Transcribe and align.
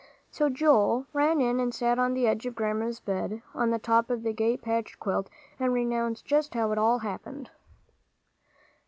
So 0.31 0.49
Joel 0.49 1.05
ran 1.13 1.39
in 1.39 1.59
and 1.59 1.71
sat 1.75 1.99
on 1.99 2.15
the 2.15 2.25
edge 2.25 2.47
of 2.47 2.55
Grandma's 2.55 2.99
bed, 2.99 3.43
on 3.53 3.79
top 3.81 4.09
of 4.09 4.23
the 4.23 4.33
gay 4.33 4.57
patched 4.57 4.99
quilt, 4.99 5.29
and 5.59 5.73
recounted 5.75 6.25
just 6.25 6.55
how 6.55 6.71
it 6.71 6.79
all 6.79 6.97
happened. 6.97 7.51